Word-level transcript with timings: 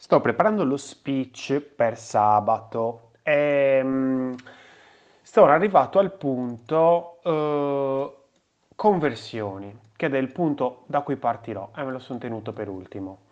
Sto 0.00 0.20
preparando 0.20 0.62
lo 0.62 0.76
speech 0.76 1.58
per 1.58 1.98
sabato 1.98 3.10
e 3.20 3.80
mm, 3.82 4.34
sono 5.22 5.50
arrivato 5.50 5.98
al 5.98 6.12
punto 6.12 7.18
eh, 7.24 8.16
conversioni, 8.76 9.76
che 9.96 10.06
è 10.06 10.16
il 10.16 10.30
punto 10.30 10.84
da 10.86 11.00
cui 11.00 11.16
partirò 11.16 11.70
e 11.74 11.82
me 11.82 11.90
lo 11.90 11.98
sono 11.98 12.20
tenuto 12.20 12.52
per 12.52 12.68
ultimo. 12.68 13.22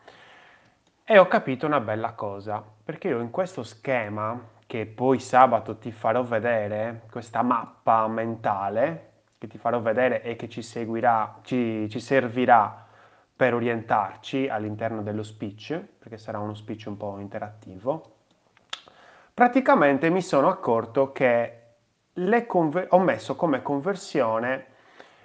E 1.05 1.19
ho 1.19 1.29
capito 1.29 1.67
una 1.67 1.79
bella 1.79 2.15
cosa, 2.15 2.65
perché 2.85 3.09
io 3.09 3.21
in 3.21 3.31
questo 3.31 3.63
schema, 3.63 4.37
che 4.67 4.87
poi 4.87 5.21
sabato 5.21 5.79
ti 5.79 5.93
farò 5.93 6.25
vedere, 6.25 7.03
questa 7.13 7.43
mappa 7.43 8.09
mentale, 8.09 9.11
che 9.39 9.47
ti 9.47 9.57
farò 9.57 9.81
vedere 9.81 10.21
e 10.21 10.35
che 10.35 10.49
ci 10.49 10.63
seguirà, 10.63 11.39
ci, 11.43 11.89
ci 11.89 12.01
servirà 12.01 12.86
per 13.37 13.53
orientarci 13.53 14.49
all'interno 14.49 15.03
dello 15.03 15.23
speech, 15.23 15.79
perché 15.99 16.17
sarà 16.17 16.39
uno 16.39 16.55
speech 16.55 16.87
un 16.87 16.97
po' 16.97 17.19
interattivo, 17.19 18.15
praticamente 19.35 20.09
mi 20.09 20.23
sono 20.23 20.49
accorto 20.49 21.13
che 21.13 21.61
ho 22.15 22.99
messo 22.99 23.37
come 23.37 23.61
conversione 23.61 24.67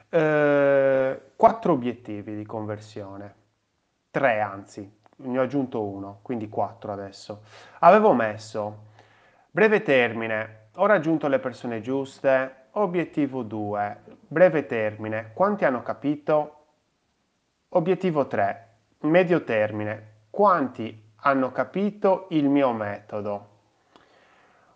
eh, 0.10 1.22
quattro 1.38 1.72
obiettivi 1.72 2.36
di 2.36 2.46
conversione, 2.46 3.36
tre 4.12 4.42
anzi, 4.42 5.00
ne 5.16 5.40
ho 5.40 5.44
aggiunto 5.44 5.82
uno, 5.82 6.20
quindi 6.22 6.50
quattro 6.50 6.92
adesso. 6.92 7.44
Avevo 7.80 8.14
messo 8.14 8.90
breve 9.50 9.82
termine, 9.84 10.68
ho 10.76 10.86
raggiunto 10.86 11.30
le 11.30 11.40
persone 11.40 11.80
giuste, 11.80 12.68
obiettivo 12.72 13.44
2, 13.44 14.02
breve 14.28 14.66
termine, 14.66 15.32
quanti 15.34 15.64
hanno 15.64 15.82
capito? 15.82 16.61
Obiettivo 17.74 18.28
3. 18.28 18.68
Medio 19.04 19.46
termine. 19.46 20.26
Quanti 20.30 21.14
hanno 21.22 21.54
capito 21.54 22.28
il 22.32 22.50
mio 22.50 22.74
metodo? 22.74 23.48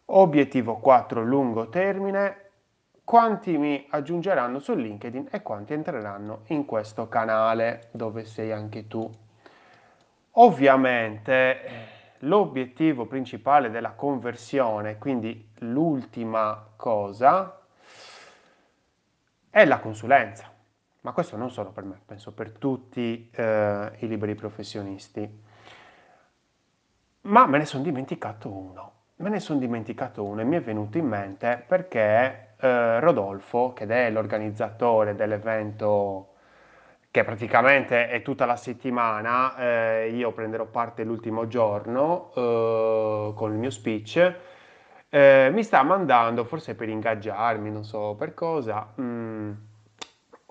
Obiettivo 0.06 0.78
4. 0.78 1.22
Lungo 1.22 1.68
termine. 1.68 2.52
Quanti 3.04 3.58
mi 3.58 3.86
aggiungeranno 3.90 4.60
su 4.60 4.76
LinkedIn 4.76 5.28
e 5.30 5.42
quanti 5.42 5.74
entreranno 5.74 6.44
in 6.48 6.64
questo 6.64 7.10
canale 7.10 7.90
dove 7.92 8.24
sei 8.24 8.54
anche 8.54 8.88
tu? 8.88 9.12
Ovviamente 10.38 11.58
l'obiettivo 12.20 13.08
principale 13.08 13.70
della 13.70 13.92
conversione, 13.92 14.98
quindi 15.00 15.50
l'ultima 15.56 16.66
cosa, 16.78 17.60
è 19.50 19.66
la 19.66 19.80
consulenza 19.80 20.54
ma 21.06 21.12
questo 21.12 21.38
non 21.38 21.52
solo 21.52 21.70
per 21.70 21.84
me, 21.84 22.02
penso 22.04 22.34
per 22.34 22.50
tutti 22.50 23.30
eh, 23.32 23.92
i 24.00 24.08
liberi 24.08 24.34
professionisti. 24.34 25.44
Ma 27.22 27.46
me 27.46 27.60
ne 27.60 27.66
sono 27.66 27.84
dimenticato 27.84 28.50
uno, 28.52 28.92
me 29.18 29.30
ne 29.30 29.40
sono 29.40 29.60
dimenticato 29.60 30.24
uno 30.24 30.42
e 30.42 30.46
mi 30.46 30.56
è 30.56 30.62
venuto 30.62 30.98
in 30.98 31.06
mente 31.06 31.64
perché 31.68 32.56
eh, 32.60 33.00
Rodolfo, 33.00 33.74
che 33.74 33.86
è 33.86 34.10
l'organizzatore 34.10 35.14
dell'evento 35.14 36.34
che 37.12 37.24
praticamente 37.24 38.10
è 38.10 38.24
tutta 38.24 38.46
la 38.46 38.56
settimana, 38.56 39.56
eh, 39.58 40.10
io 40.10 40.32
prenderò 40.32 40.66
parte 40.66 41.04
l'ultimo 41.04 41.48
giorno 41.48 42.32
eh, 42.36 43.34
con 43.36 43.52
il 43.52 43.60
mio 43.60 43.70
speech, 43.70 44.36
eh, 45.10 45.50
mi 45.54 45.64
sta 45.64 45.84
mandando, 45.84 46.44
forse 46.46 46.74
per 46.74 46.90
ingaggiarmi, 46.90 47.70
non 47.70 47.84
so 47.84 48.16
per 48.16 48.34
cosa, 48.34 48.92
mh, 48.96 49.04
mm, 49.04 49.52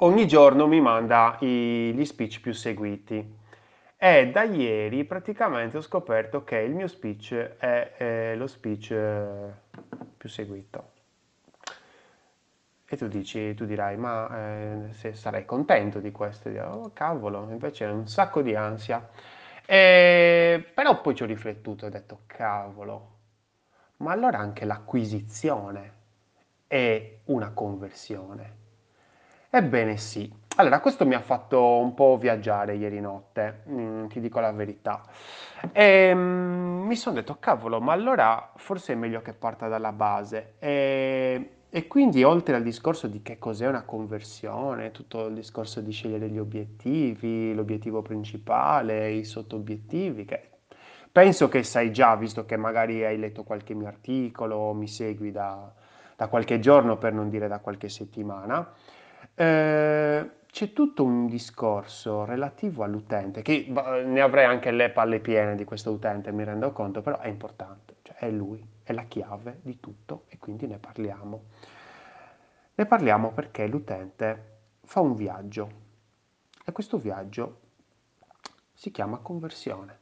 ogni 0.04 0.26
giorno 0.26 0.66
mi 0.66 0.80
manda 0.80 1.36
i, 1.40 1.92
gli 1.94 2.04
speech 2.04 2.40
più 2.40 2.52
seguiti. 2.52 3.42
E 3.96 4.30
da 4.30 4.42
ieri 4.42 5.04
praticamente 5.04 5.78
ho 5.78 5.80
scoperto 5.80 6.44
che 6.44 6.58
il 6.58 6.74
mio 6.74 6.88
speech 6.88 7.34
è, 7.34 7.92
è 7.96 8.34
lo 8.36 8.46
speech 8.46 8.90
eh, 8.90 9.52
più 10.16 10.28
seguito. 10.28 10.92
E 12.86 12.96
tu 12.98 13.08
dici, 13.08 13.54
tu 13.54 13.64
dirai, 13.64 13.96
ma 13.96 14.28
eh, 14.88 14.92
se 14.92 15.14
sarai 15.14 15.46
contento 15.46 16.00
di 16.00 16.12
questo? 16.12 16.50
Io, 16.50 16.66
oh, 16.66 16.90
cavolo, 16.92 17.48
invece 17.50 17.86
è 17.86 17.90
un 17.90 18.06
sacco 18.06 18.42
di 18.42 18.54
ansia. 18.54 19.08
E, 19.64 20.70
però 20.74 21.00
poi 21.00 21.14
ci 21.14 21.22
ho 21.22 21.26
riflettuto 21.26 21.86
e 21.86 21.88
ho 21.88 21.90
detto, 21.90 22.20
cavolo, 22.26 23.12
ma 23.98 24.12
allora 24.12 24.38
anche 24.38 24.66
l'acquisizione 24.66 25.92
è 26.66 27.20
una 27.24 27.52
conversione. 27.52 28.63
Ebbene 29.56 29.96
sì. 29.96 30.28
Allora, 30.56 30.80
questo 30.80 31.06
mi 31.06 31.14
ha 31.14 31.20
fatto 31.20 31.76
un 31.76 31.94
po' 31.94 32.18
viaggiare 32.18 32.74
ieri 32.74 32.98
notte, 32.98 33.62
mm, 33.68 34.06
ti 34.06 34.18
dico 34.18 34.40
la 34.40 34.50
verità. 34.50 35.04
E 35.70 36.12
mm, 36.12 36.84
mi 36.84 36.96
sono 36.96 37.14
detto, 37.14 37.36
cavolo, 37.38 37.80
ma 37.80 37.92
allora 37.92 38.50
forse 38.56 38.94
è 38.94 38.96
meglio 38.96 39.22
che 39.22 39.32
parta 39.32 39.68
dalla 39.68 39.92
base. 39.92 40.54
E, 40.58 41.50
e 41.70 41.86
quindi 41.86 42.24
oltre 42.24 42.56
al 42.56 42.64
discorso 42.64 43.06
di 43.06 43.22
che 43.22 43.38
cos'è 43.38 43.68
una 43.68 43.84
conversione, 43.84 44.90
tutto 44.90 45.26
il 45.26 45.34
discorso 45.34 45.80
di 45.80 45.92
scegliere 45.92 46.28
gli 46.28 46.38
obiettivi, 46.38 47.54
l'obiettivo 47.54 48.02
principale, 48.02 49.12
i 49.12 49.22
sottobiettivi, 49.22 50.24
che 50.24 50.50
penso 51.12 51.48
che 51.48 51.62
sai 51.62 51.92
già, 51.92 52.16
visto 52.16 52.44
che 52.44 52.56
magari 52.56 53.04
hai 53.04 53.18
letto 53.18 53.44
qualche 53.44 53.74
mio 53.74 53.86
articolo, 53.86 54.72
mi 54.72 54.88
segui 54.88 55.30
da, 55.30 55.72
da 56.16 56.26
qualche 56.26 56.58
giorno, 56.58 56.98
per 56.98 57.12
non 57.12 57.28
dire 57.28 57.46
da 57.46 57.60
qualche 57.60 57.88
settimana. 57.88 58.68
Eh, 59.34 60.30
c'è 60.54 60.72
tutto 60.72 61.02
un 61.02 61.26
discorso 61.26 62.24
relativo 62.24 62.84
all'utente, 62.84 63.42
che 63.42 63.66
ne 63.68 64.20
avrei 64.20 64.44
anche 64.44 64.70
le 64.70 64.90
palle 64.90 65.18
piene 65.18 65.56
di 65.56 65.64
questo 65.64 65.90
utente, 65.90 66.30
mi 66.30 66.44
rendo 66.44 66.70
conto, 66.70 67.02
però 67.02 67.18
è 67.18 67.26
importante, 67.26 67.96
cioè 68.02 68.14
è 68.18 68.30
lui, 68.30 68.64
è 68.84 68.92
la 68.92 69.02
chiave 69.02 69.58
di 69.62 69.80
tutto 69.80 70.26
e 70.28 70.38
quindi 70.38 70.68
ne 70.68 70.78
parliamo. 70.78 71.42
Ne 72.76 72.86
parliamo 72.86 73.32
perché 73.32 73.66
l'utente 73.66 74.52
fa 74.82 75.00
un 75.00 75.16
viaggio 75.16 75.82
e 76.64 76.70
questo 76.70 76.98
viaggio 76.98 77.60
si 78.72 78.92
chiama 78.92 79.18
conversione. 79.18 79.98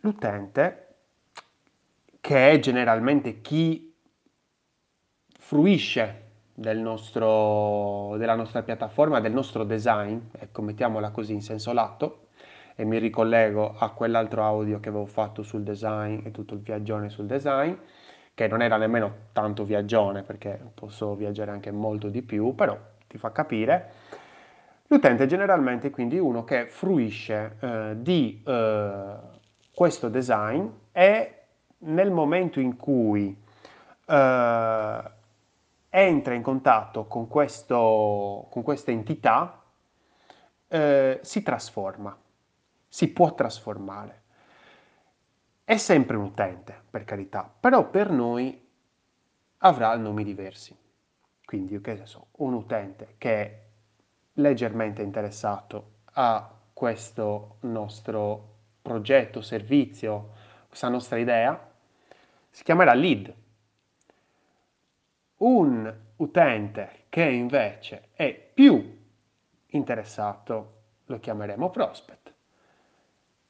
L'utente, 0.00 0.94
che 2.20 2.50
è 2.50 2.58
generalmente 2.58 3.40
chi 3.40 3.94
fruisce 5.38 6.27
del 6.58 6.78
nostro, 6.78 8.16
della 8.16 8.34
nostra 8.34 8.62
piattaforma, 8.64 9.20
del 9.20 9.32
nostro 9.32 9.62
design, 9.62 10.18
ecco, 10.32 10.60
mettiamola 10.62 11.10
così 11.10 11.32
in 11.32 11.40
senso 11.40 11.72
lato, 11.72 12.26
e 12.74 12.84
mi 12.84 12.98
ricollego 12.98 13.76
a 13.78 13.90
quell'altro 13.90 14.42
audio 14.42 14.80
che 14.80 14.88
avevo 14.88 15.06
fatto 15.06 15.44
sul 15.44 15.62
design 15.62 16.20
e 16.24 16.32
tutto 16.32 16.54
il 16.54 16.60
viaggione 16.60 17.10
sul 17.10 17.26
design, 17.26 17.74
che 18.34 18.48
non 18.48 18.60
era 18.60 18.76
nemmeno 18.76 19.28
tanto 19.32 19.62
viaggione, 19.62 20.22
perché 20.22 20.60
posso 20.74 21.14
viaggiare 21.14 21.52
anche 21.52 21.70
molto 21.70 22.08
di 22.08 22.22
più, 22.22 22.56
però 22.56 22.76
ti 23.06 23.18
fa 23.18 23.30
capire. 23.30 23.92
L'utente 24.88 25.24
è 25.24 25.26
generalmente 25.26 25.90
quindi 25.90 26.18
uno 26.18 26.42
che 26.42 26.66
fruisce 26.66 27.56
eh, 27.60 27.96
di 27.98 28.42
eh, 28.44 29.14
questo 29.72 30.08
design 30.08 30.66
e 30.90 31.34
nel 31.78 32.10
momento 32.10 32.58
in 32.58 32.76
cui 32.76 33.36
eh, 34.06 35.16
entra 35.90 36.34
in 36.34 36.42
contatto 36.42 37.06
con, 37.06 37.28
questo, 37.28 38.46
con 38.50 38.62
questa 38.62 38.90
entità, 38.90 39.62
eh, 40.68 41.20
si 41.22 41.42
trasforma, 41.42 42.16
si 42.86 43.08
può 43.08 43.34
trasformare. 43.34 44.22
È 45.64 45.76
sempre 45.76 46.16
un 46.16 46.24
utente, 46.24 46.82
per 46.88 47.04
carità, 47.04 47.50
però 47.60 47.88
per 47.88 48.10
noi 48.10 48.66
avrà 49.58 49.96
nomi 49.96 50.24
diversi. 50.24 50.76
Quindi, 51.44 51.80
che 51.80 52.04
so, 52.04 52.28
un 52.32 52.54
utente 52.54 53.14
che 53.18 53.40
è 53.40 53.62
leggermente 54.34 55.02
interessato 55.02 55.96
a 56.12 56.50
questo 56.72 57.56
nostro 57.60 58.56
progetto, 58.82 59.40
servizio, 59.40 60.30
questa 60.68 60.88
nostra 60.88 61.18
idea, 61.18 61.70
si 62.50 62.62
chiamerà 62.62 62.94
lead 62.94 63.34
un 65.38 65.94
utente 66.16 67.04
che 67.08 67.24
invece 67.24 68.08
è 68.12 68.32
più 68.54 68.96
interessato 69.66 70.74
lo 71.06 71.18
chiameremo 71.18 71.70
prospect. 71.70 72.34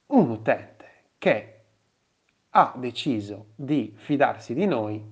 Un 0.06 0.31
utente 0.31 0.87
che 1.19 1.55
ha 2.50 2.75
deciso 2.76 3.49
di 3.55 3.94
fidarsi 3.96 4.55
di 4.55 4.67
noi 4.67 5.02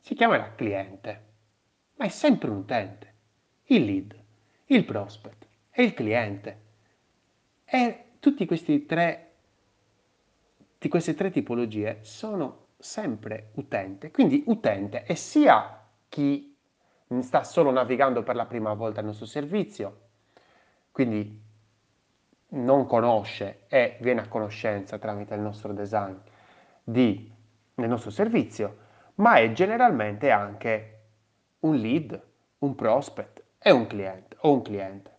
si 0.00 0.14
chiamerà 0.14 0.54
cliente, 0.54 1.24
ma 1.96 2.04
è 2.04 2.08
sempre 2.08 2.50
un 2.50 2.58
utente. 2.58 3.14
Il 3.64 3.84
lead, 3.84 4.16
il 4.66 4.84
prospect 4.84 5.46
e 5.70 5.82
il 5.82 5.94
cliente. 5.94 6.60
E 7.64 8.04
tutti 8.20 8.46
questi 8.46 8.86
tre, 8.86 9.32
di 10.78 10.88
queste 10.88 11.14
tre 11.14 11.30
tipologie 11.30 11.98
sono 12.02 12.66
sempre 12.78 13.50
utente. 13.54 14.10
Quindi 14.10 14.44
utente 14.46 15.02
è 15.02 15.14
sia 15.14 15.85
chi 16.08 16.56
sta 17.20 17.44
solo 17.44 17.70
navigando 17.70 18.22
per 18.22 18.36
la 18.36 18.46
prima 18.46 18.72
volta 18.74 19.00
il 19.00 19.06
nostro 19.06 19.26
servizio, 19.26 20.00
quindi 20.90 21.44
non 22.48 22.86
conosce 22.86 23.64
e 23.68 23.96
viene 24.00 24.22
a 24.22 24.28
conoscenza 24.28 24.98
tramite 24.98 25.34
il 25.34 25.40
nostro 25.40 25.72
design 25.72 26.14
di, 26.82 27.32
nel 27.74 27.88
nostro 27.88 28.10
servizio, 28.10 28.84
ma 29.16 29.34
è 29.34 29.52
generalmente 29.52 30.30
anche 30.30 30.92
un 31.60 31.76
lead, 31.76 32.22
un 32.58 32.74
prospect 32.74 33.42
e 33.58 33.70
un 33.70 33.86
cliente 33.86 34.36
o 34.40 34.52
un 34.52 34.62
cliente. 34.62 35.14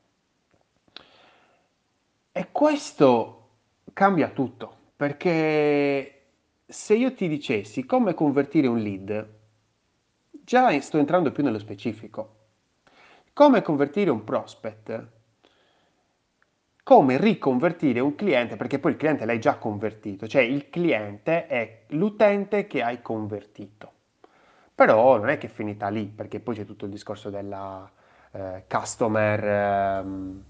E 2.32 2.48
questo 2.52 3.50
cambia 3.94 4.30
tutto, 4.30 4.76
perché 4.96 6.26
se 6.66 6.96
io 6.96 7.14
ti 7.14 7.28
dicessi 7.28 7.86
come 7.86 8.14
convertire 8.14 8.68
un 8.68 8.78
lead, 8.78 9.36
già 10.48 10.80
sto 10.80 10.98
entrando 10.98 11.34
più 11.34 11.44
nello 11.44 11.60
specifico. 11.60 12.36
Come 13.34 13.62
convertire 13.62 14.10
un 14.10 14.24
prospect? 14.24 15.08
Come 16.84 17.18
riconvertire 17.18 18.00
un 18.00 18.16
cliente? 18.16 18.56
Perché 18.56 18.80
poi 18.80 18.92
il 18.92 18.98
cliente 18.98 19.26
l'hai 19.26 19.42
già 19.42 19.58
convertito, 19.58 20.26
cioè 20.26 20.44
il 20.44 20.70
cliente 20.70 21.48
è 21.48 21.82
l'utente 21.88 22.66
che 22.66 22.82
hai 22.82 23.02
convertito. 23.02 23.92
Però 24.74 25.18
non 25.18 25.28
è 25.28 25.38
che 25.38 25.48
è 25.48 25.50
finita 25.50 25.90
lì, 25.90 26.06
perché 26.06 26.40
poi 26.40 26.56
c'è 26.56 26.66
tutto 26.66 26.86
il 26.86 26.92
discorso 26.92 27.30
della 27.30 27.92
eh, 28.32 28.64
customer, 28.70 29.44
ehm, 29.44 30.44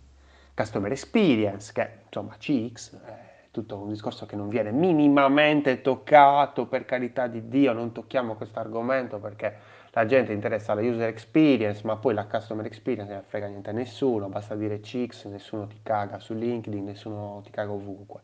customer 0.54 0.92
experience, 0.92 1.74
che 1.74 2.02
insomma 2.06 2.36
CX 2.38 3.02
è 3.02 3.38
tutto 3.50 3.80
un 3.80 3.90
discorso 3.90 4.28
che 4.28 4.36
non 4.36 4.48
viene 4.50 4.72
minimamente 4.72 5.82
toccato, 5.82 6.68
per 6.68 6.86
carità 6.86 7.26
di 7.26 7.48
Dio, 7.48 7.74
non 7.74 7.92
tocchiamo 7.92 8.36
questo 8.36 8.60
argomento 8.60 9.18
perché 9.18 9.56
la 9.98 10.06
gente 10.06 10.32
interessa 10.32 10.76
la 10.76 10.82
user 10.82 11.08
experience, 11.08 11.82
ma 11.84 11.98
poi 11.98 12.14
la 12.14 12.28
customer 12.28 12.64
experience 12.68 13.12
non 13.12 13.24
frega 13.24 13.48
niente 13.48 13.72
a 13.72 13.74
nessuno, 13.74 14.30
basta 14.30 14.54
dire 14.54 14.80
CX, 14.80 15.26
nessuno 15.26 15.66
ti 15.66 15.80
caga 15.82 16.20
su 16.20 16.36
LinkedIn, 16.36 16.84
nessuno 16.84 17.42
ti 17.44 17.50
caga 17.50 17.72
ovunque. 17.72 18.22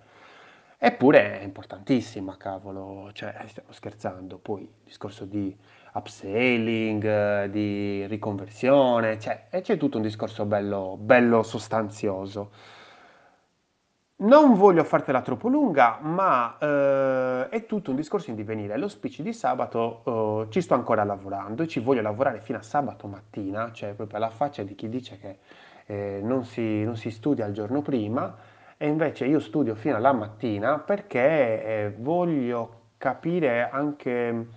Eppure 0.78 1.40
è 1.40 1.44
importantissima, 1.44 2.38
cavolo, 2.38 3.10
cioè 3.14 3.34
stiamo 3.48 3.72
scherzando, 3.72 4.38
poi 4.38 4.62
il 4.62 4.70
discorso 4.84 5.26
di 5.26 5.56
upselling, 5.94 7.46
di 7.46 8.06
riconversione, 8.06 9.18
cioè, 9.18 9.48
c'è 9.50 9.78
tutto 9.78 9.98
un 9.98 10.04
discorso 10.04 10.46
bello, 10.46 10.96
bello 11.00 11.42
sostanzioso. 11.42 12.52
Non 14.24 14.56
voglio 14.56 14.86
fartela 14.86 15.22
troppo 15.22 15.50
lunga, 15.50 15.98
ma 16.02 16.58
eh, 16.58 17.50
è 17.50 17.66
tutto 17.66 17.90
un 17.90 17.98
discorso 17.98 18.30
in 18.30 18.38
divenire. 18.38 18.78
Lo 18.78 18.88
speech 18.88 19.22
di 19.22 19.34
sabato 19.34 20.46
eh, 20.46 20.50
ci 20.50 20.62
sto 20.62 20.76
ancora 20.76 21.04
lavorando 21.04 21.66
ci 21.68 21.82
voglio 21.82 22.02
lavorare 22.02 22.40
fino 22.40 22.58
a 22.58 22.62
sabato 22.62 23.08
mattina, 23.08 23.72
cioè 23.74 23.94
proprio 23.94 24.18
alla 24.20 24.30
faccia 24.30 24.64
di 24.64 24.76
chi 24.76 24.88
dice 24.88 25.20
che 25.20 25.40
eh, 25.88 26.22
non, 26.24 26.46
si, 26.46 26.86
non, 26.86 26.96
si, 26.96 27.12
studia 27.12 27.46
il 27.46 27.54
giorno 27.54 27.82
prima 27.82 28.34
e 28.78 28.88
invece 28.88 29.26
io 29.26 29.42
studio 29.42 29.76
fino 29.76 29.98
alla 29.98 30.14
mattina 30.14 30.80
perché 30.80 31.66
eh, 31.66 31.96
voglio 31.98 32.92
capire 32.98 33.70
anche 33.70 34.48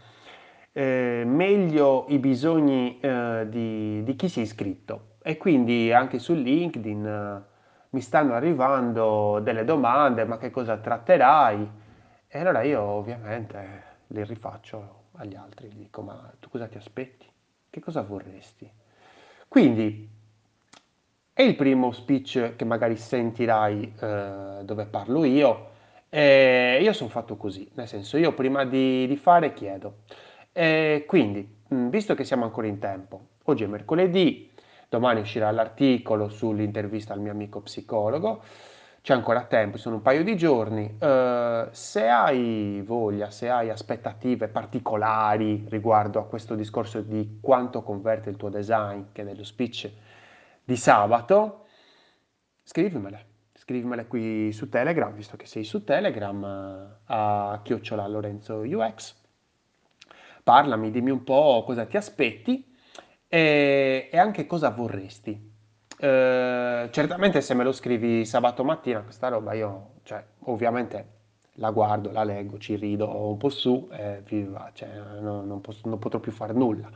eh, 0.71 1.25
meglio 1.27 2.05
i 2.11 2.21
bisogni 2.21 3.01
eh, 3.01 3.47
di, 3.49 4.05
di, 4.05 4.15
chi 4.15 4.29
si 4.29 4.39
è 4.39 4.43
iscritto 4.45 5.17
e 5.23 5.37
quindi 5.37 5.93
anche 5.93 6.21
su 6.21 6.35
LinkedIn 6.35 7.55
mi 7.97 8.03
stanno 8.03 8.35
arrivando 8.35 9.41
delle 9.43 9.65
domande, 9.65 10.27
ma 10.27 10.37
che 10.37 10.51
cosa 10.51 10.77
tratterai? 10.77 11.71
E 12.29 12.39
allora 12.39 12.61
io 12.61 12.83
ovviamente 12.83 13.85
le 14.09 14.25
rifaccio 14.25 15.05
agli 15.13 15.35
altri, 15.35 15.69
gli 15.69 15.79
dico 15.79 16.03
ma 16.03 16.31
tu 16.39 16.51
cosa 16.51 16.67
ti 16.67 16.77
aspetti? 16.77 17.27
Che 17.71 17.81
cosa 17.81 18.03
vorresti? 18.03 18.71
Quindi 19.49 20.11
è 21.33 21.41
il 21.41 21.57
primo 21.57 21.91
speech 21.91 22.55
che 22.57 22.65
magari 22.67 22.97
sentirai 22.97 23.95
eh, 23.99 24.61
dove 24.63 24.85
parlo 24.85 25.25
io. 25.25 25.71
E 26.11 26.79
io 26.83 26.93
sono 26.93 27.09
fatto 27.09 27.37
così, 27.37 27.67
nel 27.77 27.89
senso 27.89 28.19
io 28.19 28.35
prima 28.35 28.67
di, 28.67 29.07
di 29.07 29.17
fare 29.17 29.55
chiedo 29.55 30.03
e 30.53 31.05
quindi, 31.07 31.47
visto 31.69 32.15
che 32.15 32.25
siamo 32.25 32.45
ancora 32.45 32.67
in 32.67 32.79
tempo, 32.79 33.29
oggi 33.45 33.65
è 33.65 33.67
mercoledì, 33.67 34.51
domani 34.89 35.21
uscirà 35.21 35.51
l'articolo 35.51 36.29
sull'intervista 36.29 37.13
al 37.13 37.21
mio 37.21 37.33
amico 37.33 37.61
psicologo, 37.61 38.43
c'è 39.03 39.15
ancora 39.15 39.45
tempo, 39.45 39.77
sono 39.77 39.97
un 39.97 40.03
paio 40.03 40.25
di 40.25 40.37
giorni. 40.37 40.97
Uh, 40.99 41.69
se 41.71 42.09
hai 42.09 42.83
voglia, 42.85 43.31
se 43.31 43.49
hai 43.49 43.71
aspettative 43.71 44.49
particolari 44.49 45.65
riguardo 45.69 46.19
a 46.19 46.27
questo 46.27 46.57
discorso 46.57 47.03
di 47.03 47.39
quanto 47.41 47.83
converte 47.83 48.31
il 48.31 48.37
tuo 48.37 48.49
design, 48.49 49.03
che 49.13 49.23
è 49.23 49.25
dello 49.25 49.45
speech 49.45 49.91
di 50.65 50.77
sabato, 50.77 51.67
scrivimele. 52.65 53.35
Scrivimele 53.53 54.07
qui 54.07 54.53
su 54.53 54.69
Telegram, 54.69 55.13
visto 55.13 55.37
che 55.37 55.47
sei 55.47 55.63
su 55.63 55.85
Telegram, 55.85 56.99
a 57.05 57.61
chiocciola 57.63 58.07
Lorenzo 58.09 58.57
UX 58.57 59.25
parlami, 60.47 60.93
dimmi 60.93 61.11
un 61.11 61.25
po' 61.25 61.65
cosa 61.67 61.87
ti 61.87 61.97
aspetti 61.97 62.76
e, 63.29 64.09
e 64.11 64.19
anche 64.19 64.47
cosa 64.47 64.71
vorresti. 64.71 65.55
Eh, 65.99 66.89
certamente 66.91 67.41
se 67.41 67.55
me 67.55 67.65
lo 67.65 67.73
scrivi 67.73 68.25
sabato 68.25 68.65
mattina 68.65 69.03
questa 69.03 69.29
roba 69.29 69.55
io, 69.55 69.95
cioè, 70.03 70.23
ovviamente 70.45 71.15
la 71.55 71.71
guardo, 71.71 72.11
la 72.13 72.25
leggo, 72.25 72.59
ci 72.59 72.77
rido 72.77 73.29
un 73.29 73.37
po' 73.39 73.49
su 73.49 73.89
e 73.93 74.21
viva, 74.25 74.71
cioè, 74.75 74.89
no, 75.21 75.43
non, 75.43 75.61
posso, 75.61 75.89
non 75.89 75.99
potrò 75.99 76.19
più 76.21 76.33
fare 76.33 76.53
nulla. 76.53 76.91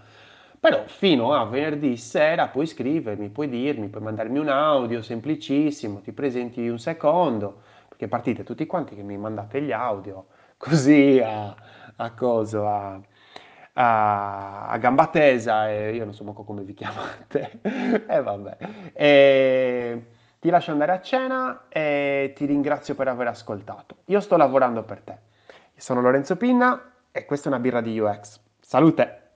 Però 0.58 0.84
fino 0.86 1.32
a 1.32 1.46
venerdì 1.46 1.96
sera 1.96 2.48
puoi 2.48 2.66
scrivermi, 2.66 3.30
puoi 3.30 3.48
dirmi, 3.48 3.88
puoi 3.88 4.02
mandarmi 4.02 4.38
un 4.38 4.48
audio 4.48 5.00
semplicissimo, 5.00 6.00
ti 6.02 6.12
presenti 6.12 6.68
un 6.68 6.78
secondo, 6.78 7.62
perché 7.88 8.08
partite 8.08 8.44
tutti 8.44 8.66
quanti 8.66 8.94
che 8.94 9.02
mi 9.02 9.16
mandate 9.16 9.62
gli 9.62 9.72
audio, 9.72 10.26
così 10.58 11.18
a, 11.24 11.54
a 11.96 12.12
coso, 12.12 12.66
a, 12.68 13.00
a, 13.74 14.68
a 14.68 14.76
gamba 14.78 15.06
tesa 15.06 15.70
e 15.70 15.94
io 15.94 16.04
non 16.04 16.14
so 16.14 16.24
manco 16.24 16.44
come 16.44 16.62
vi 16.62 16.74
chiamate. 16.74 17.60
e 18.08 18.22
vabbè. 18.22 18.56
E 18.92 20.04
ti 20.38 20.50
lascio 20.50 20.72
andare 20.72 20.92
a 20.92 21.00
cena 21.00 21.64
e 21.68 22.32
ti 22.34 22.46
ringrazio 22.46 22.94
per 22.94 23.08
aver 23.08 23.28
ascoltato. 23.28 23.98
Io 24.06 24.20
sto 24.20 24.36
lavorando 24.36 24.82
per 24.82 25.00
te. 25.00 25.18
Sono 25.76 26.00
Lorenzo 26.00 26.36
Pinna 26.36 26.92
e 27.10 27.24
questa 27.24 27.48
è 27.48 27.52
una 27.52 27.60
birra 27.60 27.80
di 27.80 27.98
UX. 27.98 28.40
Salute! 28.60 29.29